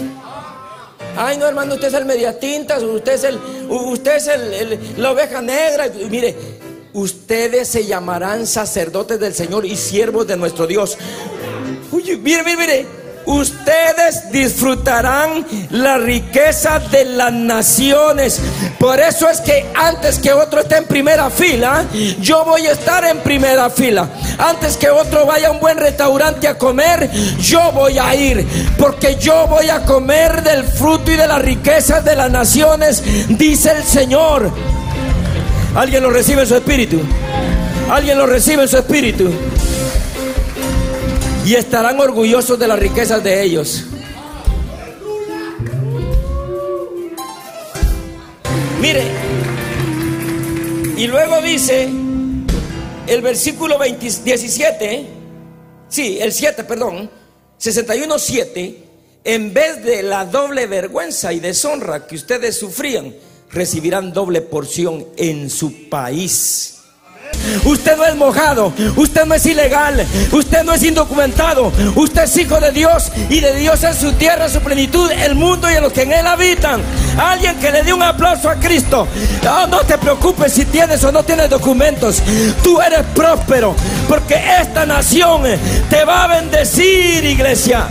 [1.17, 5.41] Ay, no, hermano, usted es el mediatintas, usted es el, usted es el, la oveja
[5.41, 5.89] negra.
[6.11, 6.35] mire,
[6.95, 10.97] ustedes se llamarán sacerdotes del Señor y siervos de nuestro Dios.
[11.93, 18.41] Uy, mire, mire, mire ustedes disfrutarán la riqueza de las naciones.
[18.79, 21.85] Por eso es que antes que otro esté en primera fila,
[22.21, 24.09] yo voy a estar en primera fila.
[24.39, 28.47] Antes que otro vaya a un buen restaurante a comer, yo voy a ir.
[28.79, 33.73] Porque yo voy a comer del fruto y de las riquezas de las naciones, dice
[33.73, 34.53] el Señor.
[35.75, 37.01] ¿Alguien lo recibe en su espíritu?
[37.91, 39.31] ¿Alguien lo recibe en su espíritu?
[41.45, 43.85] y estarán orgullosos de las riquezas de ellos.
[48.81, 49.03] Mire,
[50.97, 51.89] y luego dice
[53.07, 55.07] el versículo 17,
[55.89, 57.11] sí, el 7, perdón,
[57.59, 58.79] 61, 7,
[59.25, 63.15] en vez de la doble vergüenza y deshonra que ustedes sufrían,
[63.51, 66.75] recibirán doble porción en su país.
[67.65, 72.61] Usted no es mojado, usted no es ilegal, usted no es indocumentado, usted es hijo
[72.61, 75.93] de Dios y de Dios en su tierra, su plenitud, el mundo y en los
[75.93, 76.81] que en él habitan.
[77.19, 79.07] Alguien que le dé un aplauso a Cristo.
[79.49, 82.23] Oh, no te preocupes si tienes o no tienes documentos.
[82.63, 83.75] Tú eres próspero
[84.09, 85.43] porque esta nación
[85.91, 87.89] te va a bendecir, iglesia.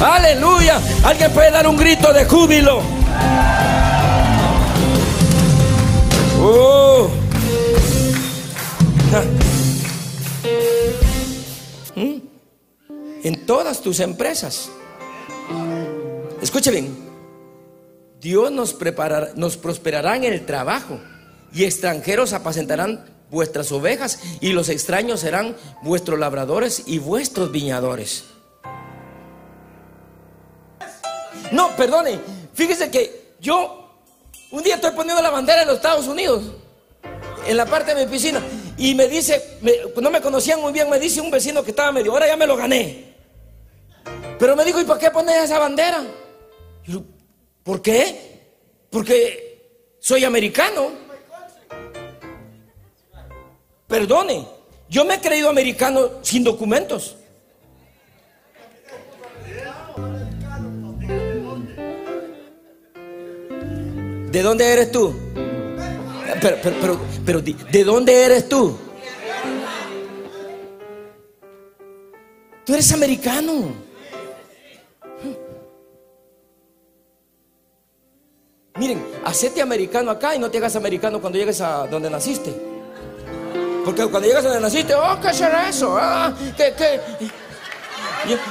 [0.00, 0.80] Aleluya.
[1.04, 2.82] Alguien puede dar un grito de júbilo.
[6.38, 7.08] Oh.
[11.94, 12.18] ¿Mm?
[13.24, 14.68] En todas tus empresas.
[16.42, 17.06] Escuche bien.
[18.20, 21.00] Dios nos, preparará, nos prosperará en el trabajo
[21.52, 28.24] y extranjeros apacentarán vuestras ovejas y los extraños serán vuestros labradores y vuestros viñadores.
[31.52, 32.18] No, perdone,
[32.54, 33.86] fíjese que yo
[34.50, 36.44] un día estoy poniendo la bandera de los Estados Unidos
[37.46, 38.40] en la parte de mi piscina
[38.78, 39.58] Y me dice,
[39.96, 42.46] no me conocían muy bien, me dice un vecino que estaba medio, ahora ya me
[42.46, 43.14] lo gané.
[44.38, 46.04] Pero me dijo, ¿y por qué pones esa bandera?
[47.62, 48.40] ¿Por qué?
[48.90, 50.90] Porque soy americano.
[53.86, 54.46] Perdone,
[54.88, 57.16] yo me he creído americano sin documentos.
[64.36, 65.16] ¿De dónde eres tú?
[66.42, 68.76] Pero, pero, pero, ¿de dónde eres tú?
[72.66, 73.72] Tú eres americano.
[78.74, 82.54] Miren, hacete americano acá y no te hagas americano cuando llegues a donde naciste.
[83.86, 85.96] Porque cuando llegas a donde naciste, oh, ¿qué será eso?
[85.98, 87.00] Ah, ¿qué, qué?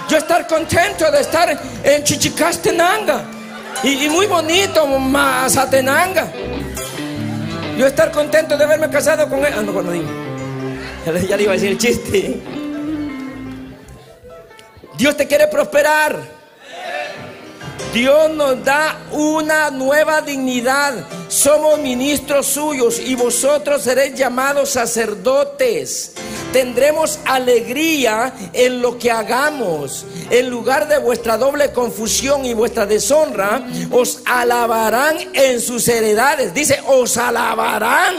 [0.10, 3.44] Yo, estar contento de estar en Chichicastenanga.
[3.83, 6.31] Y, muy bonito, Mazatenanga.
[7.77, 9.53] Yo estar contento de haberme casado con él.
[9.55, 10.05] Ah, no, cuando digo.
[11.05, 12.41] Ya le iba a decir el chiste.
[14.97, 16.35] Dios te quiere prosperar.
[17.95, 20.95] Dios nos da una nueva dignidad.
[21.29, 26.12] Somos ministros suyos y vosotros seréis llamados sacerdotes.
[26.51, 30.05] Tendremos alegría en lo que hagamos.
[30.29, 36.53] En lugar de vuestra doble confusión y vuestra deshonra, os alabarán en sus heredades.
[36.53, 38.15] Dice, os alabarán.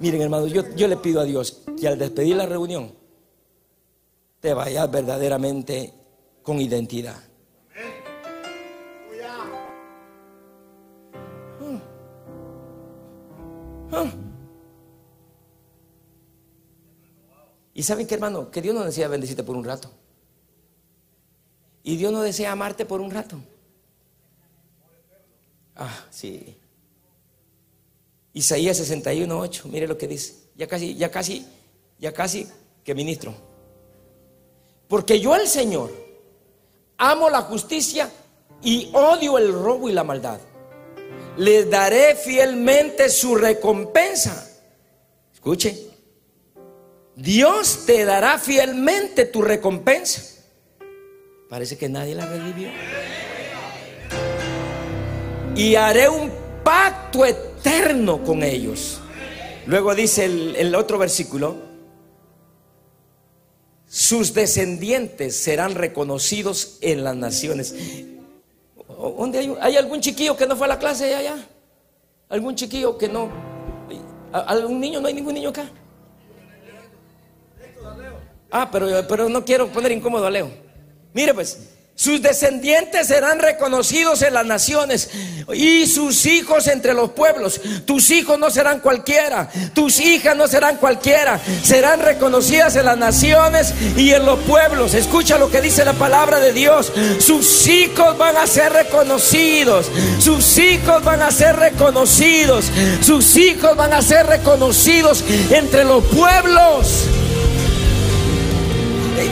[0.00, 3.03] Miren, hermanos, yo, yo le pido a Dios que al despedir la reunión
[4.44, 5.94] te vayas verdaderamente
[6.42, 7.16] con identidad.
[17.72, 19.90] Y saben que hermano, que Dios no desea bendecirte por un rato.
[21.82, 23.38] Y Dios no desea amarte por un rato.
[25.74, 26.54] Ah, sí.
[28.34, 30.34] Isaías 61, 8, mire lo que dice.
[30.54, 31.46] Ya casi, ya casi,
[31.98, 32.46] ya casi
[32.84, 33.53] que ministro.
[34.88, 35.90] Porque yo el Señor
[36.98, 38.10] amo la justicia
[38.62, 40.38] y odio el robo y la maldad.
[41.36, 44.48] Les daré fielmente su recompensa.
[45.32, 45.88] Escuche,
[47.16, 50.22] Dios te dará fielmente tu recompensa.
[51.48, 52.70] Parece que nadie la revivió.
[55.54, 56.32] Y haré un
[56.64, 59.00] pacto eterno con ellos.
[59.66, 61.56] Luego dice el, otro versículo,
[63.94, 67.72] sus descendientes serán reconocidos en las naciones.
[68.88, 71.36] ¿Dónde hay, algún chiquillo que no fue a la clase allá?
[72.28, 73.30] ¿Algún chiquillo que no?
[74.32, 75.00] ¿Algún niño?
[75.00, 75.70] ¿No hay ningún niño acá?
[78.50, 80.50] Ah, pero, pero no quiero poner incómodo a Leo.
[81.12, 85.10] Mire pues, sus descendientes serán reconocidos en las naciones
[85.54, 87.60] y sus hijos entre los pueblos.
[87.84, 91.40] Tus hijos no serán cualquiera, tus hijas no serán cualquiera.
[91.62, 94.94] Serán reconocidas en las naciones y en los pueblos.
[94.94, 96.92] Escucha lo que dice la palabra de Dios.
[97.20, 99.86] Sus hijos van a ser reconocidos.
[100.18, 102.66] Sus hijos van a ser reconocidos.
[103.02, 107.04] Sus hijos van a ser reconocidos entre los pueblos.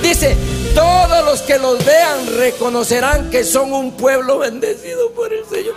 [0.01, 0.37] Dice,
[0.75, 5.75] todos los que los vean reconocerán que son un pueblo bendecido por el Señor.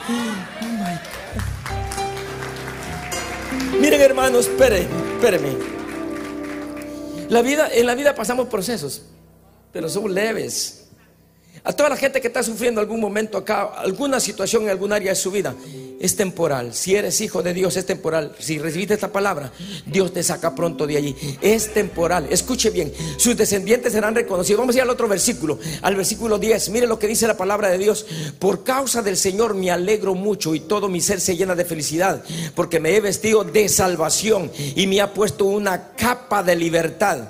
[3.79, 5.49] Miren hermanos, esperen, espérenme.
[7.29, 9.03] La vida, en la vida pasamos procesos,
[9.71, 10.84] pero son leves.
[11.63, 15.09] A toda la gente que está sufriendo algún momento acá, alguna situación en algún área
[15.09, 15.55] de su vida,
[15.99, 16.73] es temporal.
[16.73, 18.35] Si eres hijo de Dios, es temporal.
[18.39, 19.51] Si recibiste esta palabra,
[19.85, 21.15] Dios te saca pronto de allí.
[21.41, 22.27] Es temporal.
[22.29, 24.59] Escuche bien, sus descendientes serán reconocidos.
[24.59, 26.69] Vamos a ir al otro versículo, al versículo 10.
[26.69, 28.05] Mire lo que dice la palabra de Dios.
[28.39, 32.23] Por causa del Señor me alegro mucho y todo mi ser se llena de felicidad,
[32.55, 37.29] porque me he vestido de salvación y me ha puesto una capa de libertad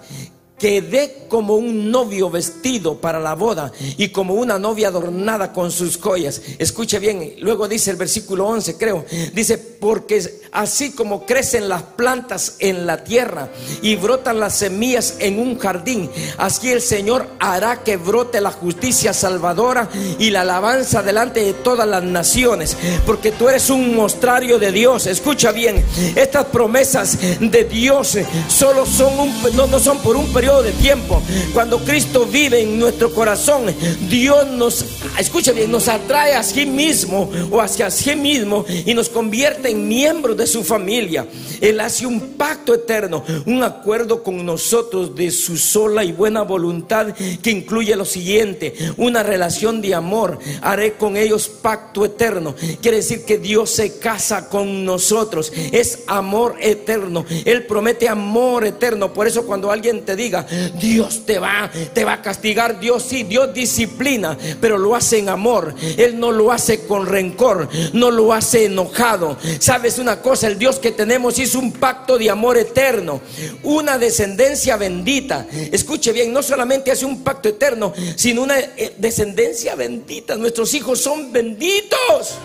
[0.57, 5.97] quedé como un novio vestido para la boda y como una novia adornada con sus
[5.97, 6.41] joyas.
[6.57, 12.55] Escuche bien, luego dice el versículo 11, creo, dice, porque así como crecen las plantas
[12.57, 13.49] en la tierra
[13.83, 16.09] y brotan las semillas en un jardín,
[16.39, 21.87] así el Señor hará que brote la justicia salvadora y la alabanza delante de todas
[21.87, 22.75] las naciones,
[23.05, 25.05] porque tú eres un mostrario de Dios.
[25.05, 28.17] Escucha bien, estas promesas de Dios
[28.47, 31.21] solo son un, no, no son por un periodo de tiempo.
[31.53, 33.65] Cuando Cristo vive en nuestro corazón,
[34.09, 34.83] Dios nos,
[35.19, 39.74] escucha bien, nos atrae a sí mismo o hacia sí mismo y nos convierte en
[39.75, 41.25] miembros de su familia.
[41.61, 47.13] Él hace un pacto eterno, un acuerdo con nosotros de su sola y buena voluntad
[47.41, 50.39] que incluye lo siguiente, una relación de amor.
[50.61, 52.55] Haré con ellos pacto eterno.
[52.81, 55.51] Quiere decir que Dios se casa con nosotros.
[55.71, 57.25] Es amor eterno.
[57.45, 59.13] Él promete amor eterno.
[59.13, 60.45] Por eso cuando alguien te diga,
[60.79, 65.29] Dios te va, te va a castigar, Dios sí, Dios disciplina, pero lo hace en
[65.29, 65.73] amor.
[65.97, 69.37] Él no lo hace con rencor, no lo hace enojado.
[69.65, 70.45] ¿Sabes una cosa?
[70.45, 73.19] El Dios que tenemos hizo un pacto de amor eterno,
[73.63, 75.47] una descendencia bendita.
[75.71, 80.35] Escuche bien, no solamente hace un pacto eterno, sino una eh, descendencia bendita.
[80.35, 82.35] Nuestros hijos son benditos.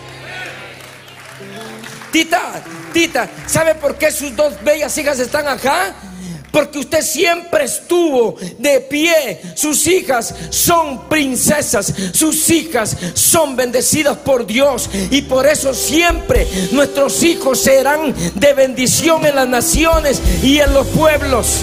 [2.11, 2.65] Tita,
[2.95, 5.95] Tita, ¿sabe por qué sus dos bellas hijas están acá?
[6.51, 9.41] Porque usted siempre estuvo de pie.
[9.55, 11.93] Sus hijas son princesas.
[12.13, 14.91] Sus hijas son bendecidas por Dios.
[15.11, 20.87] Y por eso siempre nuestros hijos serán de bendición en las naciones y en los
[20.89, 21.61] pueblos.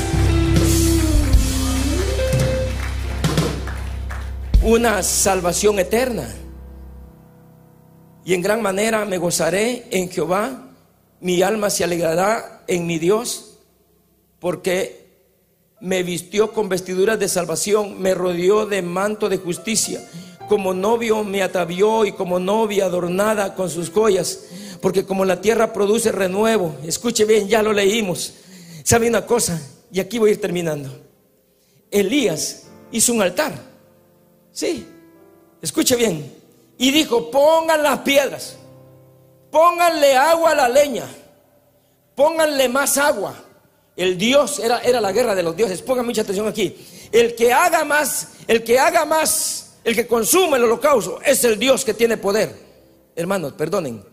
[4.62, 6.28] Una salvación eterna.
[8.24, 10.64] Y en gran manera me gozaré en Jehová.
[11.20, 13.47] Mi alma se alegrará en mi Dios
[14.40, 15.08] porque
[15.80, 20.02] me vistió con vestiduras de salvación, me rodeó de manto de justicia,
[20.48, 24.46] como novio me atavió y como novia adornada con sus joyas,
[24.82, 28.34] porque como la tierra produce renuevo, escuche bien, ya lo leímos.
[28.84, 29.62] ¿Sabe una cosa?
[29.92, 30.90] Y aquí voy a ir terminando.
[31.92, 33.54] Elías hizo un altar.
[34.52, 34.88] Sí,
[35.62, 36.34] escuche bien.
[36.78, 38.56] Y dijo, pongan las piedras,
[39.52, 41.06] pónganle agua a la leña,
[42.16, 43.47] pónganle más agua
[43.98, 45.82] el Dios era, era la guerra de los dioses.
[45.82, 46.78] Pongan mucha atención aquí.
[47.12, 51.58] El que haga más, el que haga más, el que consume el holocausto, es el
[51.58, 52.56] Dios que tiene poder.
[53.16, 54.06] Hermanos, perdonen.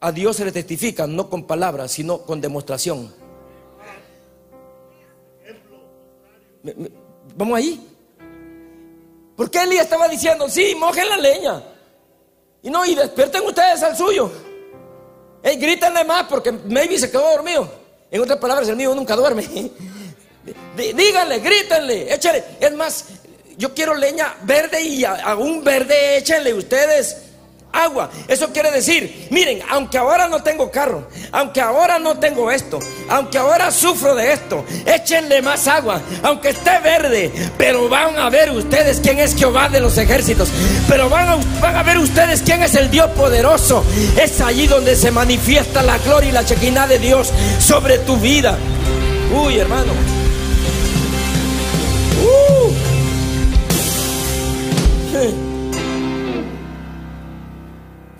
[0.00, 3.14] A Dios se le testifica no con palabras, sino con demostración.
[7.36, 7.86] Vamos ahí.
[9.36, 11.62] ¿Por qué Elías estaba diciendo, sí, mojen la leña?
[12.62, 14.30] Y no, y despierten ustedes al suyo.
[15.42, 17.79] Hey, grítenle más porque maybe se quedó dormido.
[18.10, 19.46] En otras palabras, el mío nunca duerme.
[20.76, 22.44] Díganle, grítenle, échale.
[22.58, 23.04] Es más,
[23.56, 27.29] yo quiero leña verde y aún verde, échenle ustedes
[27.72, 28.10] agua.
[28.28, 33.38] Eso quiere decir, miren, aunque ahora no tengo carro, aunque ahora no tengo esto, aunque
[33.38, 39.00] ahora sufro de esto, échenle más agua, aunque esté verde, pero van a ver ustedes
[39.00, 40.48] quién es Jehová de los ejércitos,
[40.88, 43.84] pero van a, van a ver ustedes quién es el Dios poderoso.
[44.20, 48.56] Es allí donde se manifiesta la gloria y la chequina de Dios sobre tu vida.
[49.32, 49.92] Uy, hermano.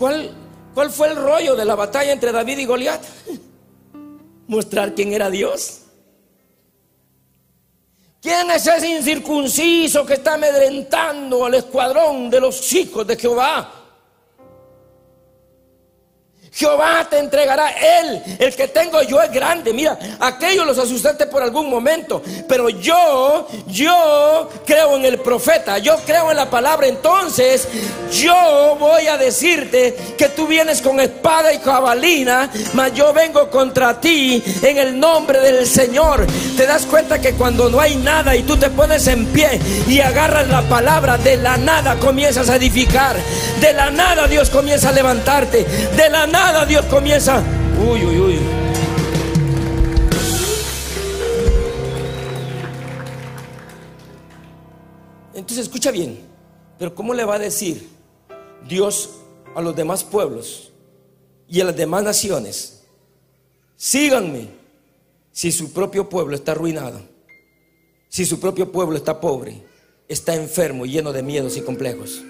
[0.01, 0.31] ¿Cuál,
[0.73, 3.03] ¿Cuál fue el rollo de la batalla entre David y Goliat?
[4.47, 5.83] Mostrar quién era Dios.
[8.23, 13.80] ¿Quién es ese incircunciso que está amedrentando al escuadrón de los hijos de Jehová?
[16.53, 18.23] Jehová te entregará Él.
[18.39, 19.73] El que tengo yo es grande.
[19.73, 22.23] Mira, aquellos los asustaste por algún momento.
[22.49, 25.79] Pero yo, yo creo en el profeta.
[25.79, 26.89] Yo creo en la palabra.
[26.89, 27.69] Entonces,
[28.13, 32.51] yo voy a decirte que tú vienes con espada y cabalina.
[32.75, 36.27] Mas yo vengo contra ti en el nombre del Señor.
[36.57, 40.01] Te das cuenta que cuando no hay nada y tú te pones en pie y
[40.01, 43.15] agarras la palabra, de la nada comienzas a edificar.
[43.61, 45.65] De la nada Dios comienza a levantarte.
[45.97, 47.43] De la nada Dios comienza.
[47.81, 48.39] Uy, uy, uy.
[55.35, 56.21] Entonces escucha bien,
[56.79, 57.89] pero ¿cómo le va a decir
[58.69, 59.11] Dios
[59.55, 60.71] a los demás pueblos
[61.49, 62.83] y a las demás naciones?
[63.77, 64.49] Síganme
[65.33, 67.01] si su propio pueblo está arruinado,
[68.09, 69.63] si su propio pueblo está pobre,
[70.09, 72.23] está enfermo y lleno de miedos y complejos.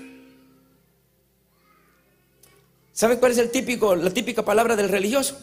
[3.01, 5.39] ¿Saben cuál es el típico, la típica palabra del religioso?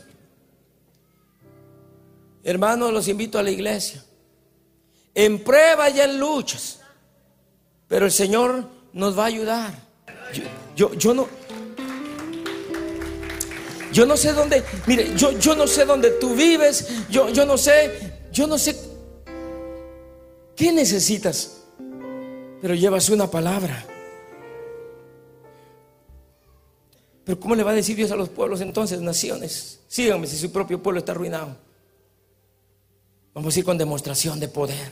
[2.43, 4.03] Hermanos, los invito a la iglesia.
[5.15, 6.81] En pruebas y en luchas.
[7.87, 9.73] Pero el Señor nos va a ayudar.
[10.75, 11.27] Yo, yo, no.
[13.91, 17.57] Yo no sé dónde, mire, yo, yo no sé dónde tú vives, yo, yo no
[17.57, 18.77] sé, yo no sé
[20.55, 21.63] qué necesitas,
[22.61, 23.96] pero llevas una palabra.
[27.27, 29.81] Pero ¿cómo le va a decir Dios a los pueblos entonces, naciones?
[29.87, 31.55] Síganme si su propio pueblo está arruinado.
[33.35, 34.91] Vamos a ir con demostración de poder.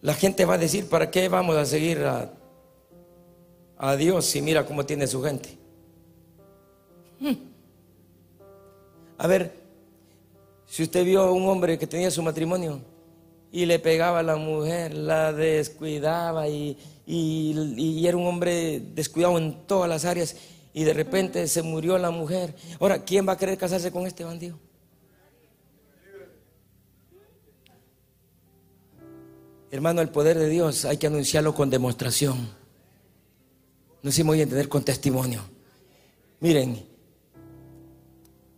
[0.00, 2.32] La gente va a decir, ¿para qué vamos a seguir a
[3.78, 5.56] a Dios y mira cómo tiene su gente.
[9.18, 9.52] A ver,
[10.66, 12.80] si usted vio a un hombre que tenía su matrimonio
[13.56, 16.76] y le pegaba a la mujer, la descuidaba y,
[18.06, 20.36] era un hombre descuidado en todas las áreas
[20.74, 22.54] y de repente se murió la mujer.
[22.78, 24.58] Ahora, ¿quién va a querer casarse con este bandido?
[29.70, 32.50] Hermano, el poder de Dios hay que anunciarlo con demostración.
[34.02, 35.40] No se voy a entender con testimonio.
[36.40, 36.86] Miren,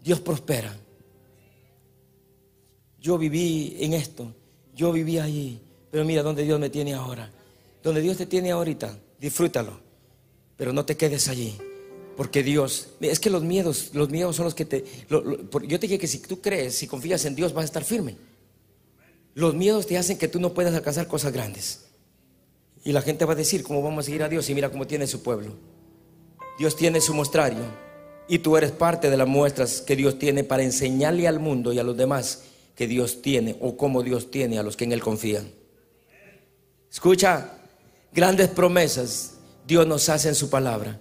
[0.03, 0.77] Dios prospera.
[3.01, 4.35] Yo viví en esto,
[4.79, 5.61] yo viví allí,
[5.91, 7.29] pero mira dónde Dios me tiene ahora.
[7.83, 9.81] Donde Dios te tiene ahorita, disfrútalo,
[10.57, 11.59] pero no te quedes allí.
[12.17, 14.85] Porque Dios, es que los miedos, los miedos son los que te...
[15.09, 18.17] yo te dije que si tú crees, si confías en Dios, vas a estar firme.
[19.35, 21.87] Los miedos te hacen que tú no puedas alcanzar cosas grandes.
[22.85, 24.49] Y la gente va a decir, ¿cómo vamos a seguir a Dios?
[24.49, 25.57] Y mira cómo tiene su pueblo.
[26.59, 27.65] Dios tiene su mostrario.
[28.29, 31.81] Y tú eres parte de las muestras que Dios tiene para enseñarle al mundo y
[31.81, 32.45] a los demás
[32.79, 35.51] que Dios tiene o cómo Dios tiene a los que en Él confían.
[36.89, 37.59] Escucha,
[38.13, 39.33] grandes promesas
[39.67, 41.01] Dios nos hace en su palabra.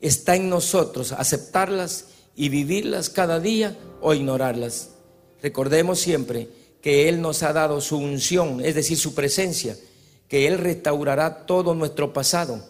[0.00, 4.90] Está en nosotros aceptarlas y vivirlas cada día o ignorarlas.
[5.40, 6.48] Recordemos siempre
[6.82, 9.76] que Él nos ha dado su unción, es decir, su presencia,
[10.26, 12.68] que Él restaurará todo nuestro pasado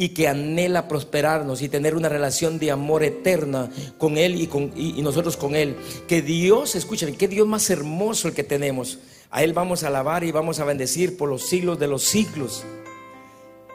[0.00, 3.68] y que anhela prosperarnos y tener una relación de amor eterna
[3.98, 4.72] con Él y, con,
[5.02, 5.74] nosotros con Él.
[6.06, 9.00] Que Dios, escuchen, que Dios más hermoso el que tenemos.
[9.28, 12.62] A Él vamos a alabar y vamos a bendecir por los siglos de los siglos.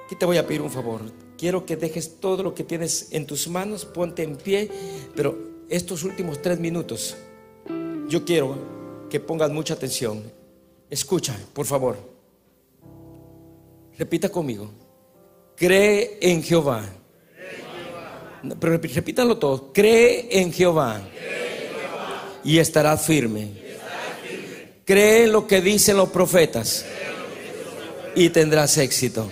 [0.05, 1.01] Aquí te voy a pedir un favor.
[1.37, 4.71] Quiero que dejes todo lo que tienes en tus manos, ponte en pie,
[5.17, 7.17] pero estos últimos tres minutos,
[8.07, 8.55] yo quiero
[9.09, 10.23] que pongas mucha atención.
[10.89, 11.97] Escucha, por favor.
[13.97, 14.82] Repita conmigo.
[15.55, 16.89] Cree en Jehová.
[18.59, 19.71] Pero repítalo todo.
[19.71, 21.01] Cree en Jehová.
[22.43, 23.51] Y estarás firme.
[24.85, 26.85] Cree lo que dicen los profetas.
[28.15, 29.31] Y tendrás éxito.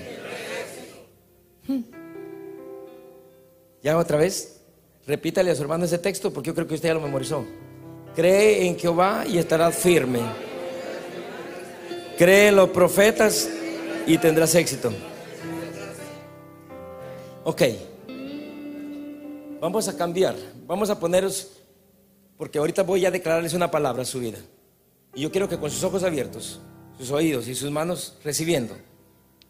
[3.84, 4.58] Ya otra vez.
[5.08, 7.46] Repítale a su hermano ese texto porque yo creo que usted ya lo memorizó.
[8.16, 10.20] Cree en Jehová y estarás firme.
[12.18, 13.50] Cree en los profetas
[14.06, 14.94] y tendrás éxito.
[17.44, 17.62] Ok.
[19.60, 20.36] Vamos a cambiar.
[20.66, 21.50] Vamos a poneros,
[22.38, 24.40] porque ahorita voy a declararles una palabra a su vida.
[25.14, 26.60] Y yo quiero que con sus ojos abiertos,
[26.98, 28.76] sus oídos y sus manos recibiendo,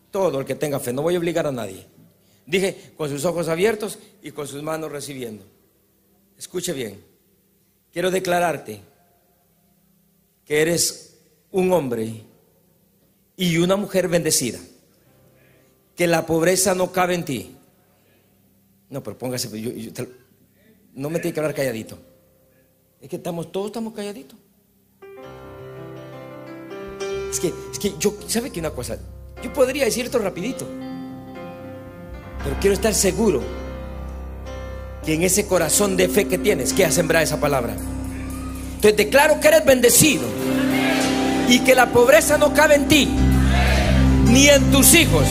[0.10, 1.86] todo el que tenga fe, no voy a obligar a nadie.
[2.46, 5.46] Dije, con sus ojos abiertos y con sus manos recibiendo.
[6.38, 7.12] Escuche bien
[7.92, 8.82] quiero declararte
[10.46, 11.18] que eres
[11.52, 12.24] un hombre
[13.36, 14.60] y una mujer bendecida.
[15.96, 17.56] Que la pobreza no cabe en ti.
[18.92, 19.50] No, pero póngase,
[20.94, 21.98] no me tiene que hablar calladito.
[23.00, 24.38] Es que estamos, todos estamos calladitos.
[27.32, 28.98] Es que, es que yo, ¿sabe que una cosa?
[29.42, 30.68] Yo podría decir esto rapidito,
[32.44, 33.42] pero quiero estar seguro
[35.06, 37.78] que en ese corazón de fe que tienes, que has sembrado esa palabra.
[38.76, 40.24] Entonces declaro que eres bendecido
[41.48, 43.08] y que la pobreza no cabe en ti,
[44.26, 45.26] ni en tus hijos.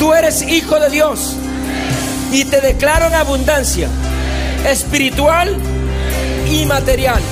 [0.00, 1.36] Tú eres hijo de Dios
[2.36, 3.88] y te declaro en abundancia
[4.68, 5.56] espiritual
[6.52, 7.22] y material.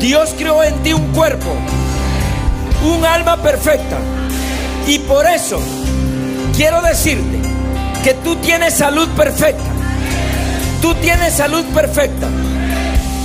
[0.00, 1.54] Dios creó en ti un cuerpo,
[2.82, 3.98] un alma perfecta.
[4.86, 5.60] Y por eso
[6.56, 7.40] quiero decirte
[8.02, 9.70] que tú tienes salud perfecta.
[10.80, 12.26] Tú tienes salud perfecta.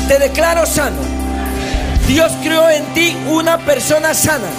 [0.10, 1.02] Te declaro sano.
[2.06, 4.50] Dios creó en ti una persona sana.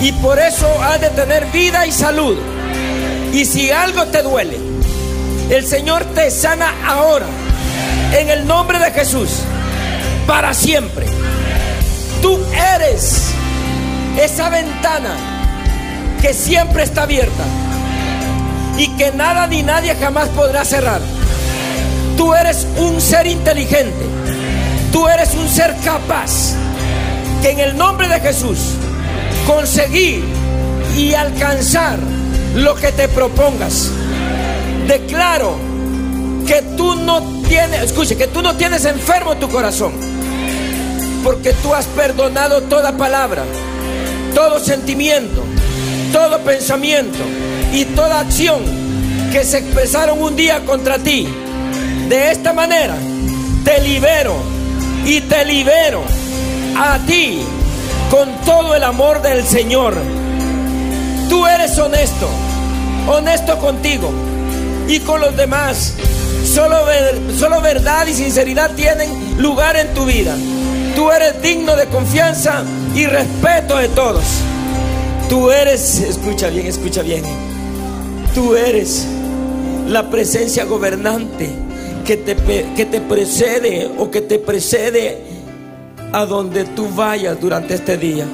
[0.00, 2.38] Y por eso has de tener vida y salud.
[3.34, 4.73] Y si algo te duele,
[5.54, 7.26] el Señor te sana ahora.
[8.12, 9.30] En el nombre de Jesús.
[10.26, 11.06] Para siempre.
[12.22, 12.40] Tú
[12.74, 13.22] eres
[14.20, 15.14] esa ventana
[16.20, 17.44] que siempre está abierta.
[18.78, 21.00] Y que nada ni nadie jamás podrá cerrar.
[22.16, 24.06] Tú eres un ser inteligente.
[24.92, 26.54] Tú eres un ser capaz
[27.42, 28.58] que en el nombre de Jesús
[29.46, 30.24] conseguir
[30.96, 31.98] y alcanzar
[32.54, 33.90] lo que te propongas.
[34.86, 35.56] Declaro
[36.46, 39.92] que tú no tienes, escuche, que tú no tienes enfermo tu corazón.
[41.22, 43.44] Porque tú has perdonado toda palabra,
[44.34, 45.42] todo sentimiento,
[46.12, 47.18] todo pensamiento
[47.72, 48.62] y toda acción
[49.32, 51.26] que se expresaron un día contra ti
[52.08, 52.94] de esta manera
[53.64, 54.34] te libero
[55.06, 56.02] y te libero
[56.76, 57.40] a ti
[58.10, 59.94] con todo el amor del Señor.
[61.30, 62.28] Tú eres honesto,
[63.08, 64.12] honesto contigo
[64.88, 65.94] y con los demás.
[66.44, 66.76] Solo,
[67.38, 70.36] solo verdad y sinceridad tienen lugar en tu vida.
[70.94, 72.62] Tú eres digno de confianza
[72.94, 74.24] y respeto de todos.
[75.28, 77.24] Tú eres, escucha bien, escucha bien.
[78.34, 79.06] Tú eres
[79.88, 81.48] la presencia gobernante
[82.04, 82.36] que te,
[82.76, 85.22] que te precede o que te precede
[86.12, 88.24] a donde tú vayas durante este día,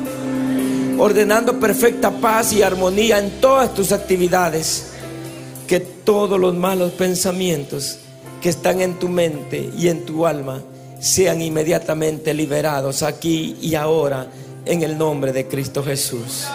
[0.98, 4.89] ordenando perfecta paz y armonía en todas tus actividades,
[5.70, 8.00] que todos los malos pensamientos
[8.42, 10.60] que están en tu mente y en tu alma
[10.98, 14.26] sean inmediatamente liberados aquí y ahora
[14.64, 16.48] en el nombre de Cristo Jesús.